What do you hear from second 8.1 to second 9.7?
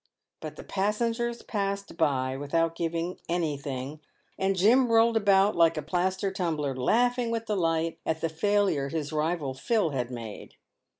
the failure his rival